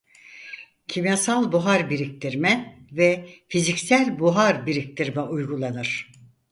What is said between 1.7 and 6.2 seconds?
biriktirme ve fiziksel buhar biriktirme uygulanır.